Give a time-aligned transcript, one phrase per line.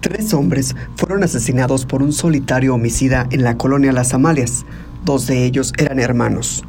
[0.00, 4.66] Tres hombres fueron asesinados por un solitario homicida en la colonia Las Amalias.
[5.04, 6.62] Dos de ellos eran hermanos.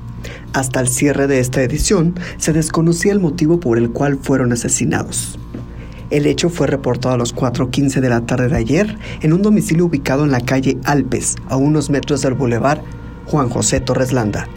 [0.53, 5.37] Hasta el cierre de esta edición, se desconocía el motivo por el cual fueron asesinados.
[6.11, 9.85] El hecho fue reportado a las 4.15 de la tarde de ayer en un domicilio
[9.85, 12.81] ubicado en la calle Alpes, a unos metros del bulevar
[13.25, 14.47] Juan José Torres Landa.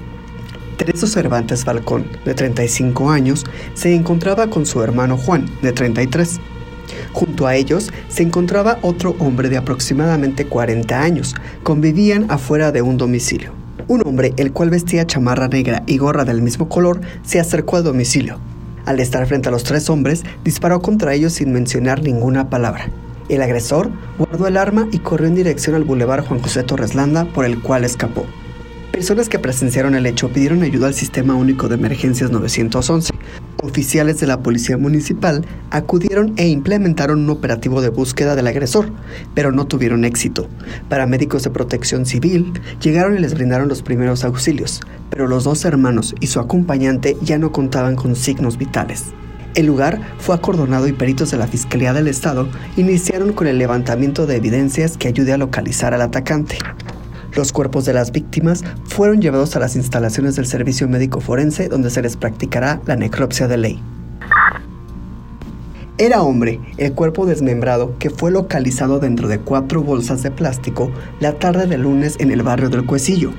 [0.77, 6.39] Teresa Cervantes Falcón, de 35 años, se encontraba con su hermano Juan, de 33.
[7.13, 11.35] Junto a ellos se encontraba otro hombre de aproximadamente 40 años.
[11.63, 13.53] Convivían afuera de un domicilio.
[13.89, 17.85] Un hombre, el cual vestía chamarra negra y gorra del mismo color, se acercó al
[17.85, 18.39] domicilio.
[18.85, 22.91] Al estar frente a los tres hombres, disparó contra ellos sin mencionar ninguna palabra.
[23.29, 27.27] El agresor guardó el arma y corrió en dirección al bulevar Juan José Torres Landa,
[27.27, 28.25] por el cual escapó.
[28.99, 33.15] Personas que presenciaron el hecho pidieron ayuda al Sistema Único de Emergencias 911.
[33.63, 38.91] Oficiales de la Policía Municipal acudieron e implementaron un operativo de búsqueda del agresor,
[39.37, 40.49] pero no tuvieron éxito.
[40.89, 46.17] Paramédicos de protección civil llegaron y les brindaron los primeros auxilios, pero los dos hermanos
[46.19, 49.13] y su acompañante ya no contaban con signos vitales.
[49.55, 54.27] El lugar fue acordonado y peritos de la Fiscalía del Estado iniciaron con el levantamiento
[54.27, 56.59] de evidencias que ayude a localizar al atacante.
[57.39, 61.89] Los cuerpos de las víctimas fueron llevados a las instalaciones del Servicio Médico Forense donde
[61.89, 63.83] se les practicará la necropsia de ley.
[65.99, 70.91] Era hombre, el cuerpo desmembrado que fue localizado dentro de cuatro bolsas de plástico
[71.21, 73.31] la tarde del lunes en el barrio del Cuecillo.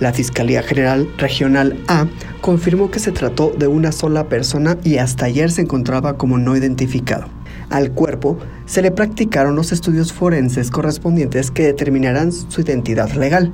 [0.00, 2.08] La Fiscalía General Regional A
[2.40, 6.56] confirmó que se trató de una sola persona y hasta ayer se encontraba como no
[6.56, 7.35] identificado.
[7.70, 13.52] Al cuerpo se le practicaron los estudios forenses correspondientes que determinarán su identidad legal.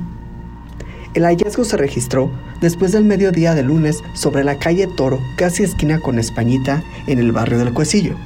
[1.15, 6.01] El hallazgo se registró después del mediodía de lunes sobre la calle Toro, casi esquina
[6.01, 8.17] con Españita, en el barrio del Cuecillo.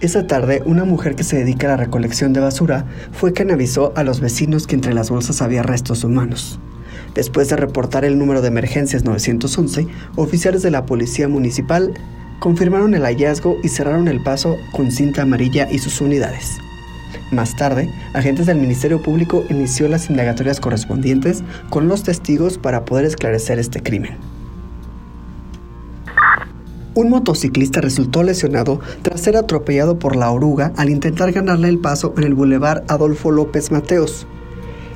[0.00, 3.92] Esa tarde, una mujer que se dedica a la recolección de basura fue quien avisó
[3.96, 6.58] a los vecinos que entre las bolsas había restos humanos.
[7.14, 11.92] Después de reportar el número de emergencias 911, oficiales de la Policía Municipal
[12.40, 16.58] confirmaron el hallazgo y cerraron el paso con cinta amarilla y sus unidades.
[17.30, 23.04] Más tarde, agentes del Ministerio Público inició las indagatorias correspondientes con los testigos para poder
[23.04, 24.16] esclarecer este crimen.
[26.94, 32.12] Un motociclista resultó lesionado tras ser atropellado por la oruga al intentar ganarle el paso
[32.18, 34.26] en el bulevar Adolfo López Mateos.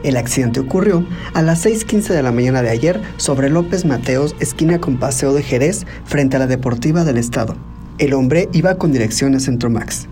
[0.05, 4.79] El accidente ocurrió a las 6.15 de la mañana de ayer sobre López Mateos, esquina
[4.79, 7.57] con Paseo de Jerez, frente a la Deportiva del Estado.
[7.97, 10.07] El hombre iba con dirección a Centro Max.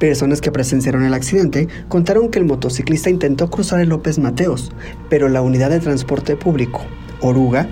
[0.00, 4.72] Personas que presenciaron el accidente contaron que el motociclista intentó cruzar el López Mateos,
[5.08, 6.82] pero la unidad de transporte público,
[7.20, 7.68] Oruga,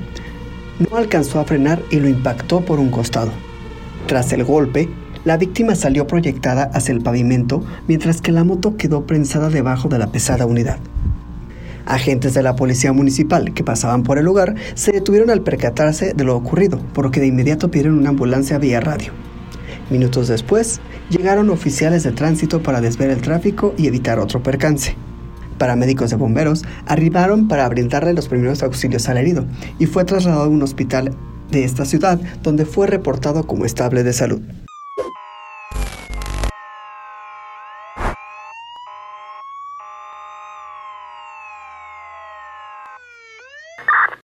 [0.79, 3.33] no alcanzó a frenar y lo impactó por un costado.
[4.07, 4.89] Tras el golpe,
[5.25, 9.99] la víctima salió proyectada hacia el pavimento mientras que la moto quedó prensada debajo de
[9.99, 10.79] la pesada unidad.
[11.87, 16.25] Agentes de la policía municipal que pasaban por el lugar se detuvieron al percatarse de
[16.25, 19.13] lo ocurrido, por lo que de inmediato pidieron una ambulancia vía radio.
[19.89, 20.81] Minutos después,
[21.11, 24.97] llegaron oficiales de tránsito para desviar el tráfico y evitar otro percance.
[25.59, 29.47] Paramédicos de bomberos arribaron para brindarle los primeros auxilios al herido
[29.79, 31.15] y fue trasladado a un hospital
[31.53, 34.43] de esta ciudad donde fue reportado como estable de salud.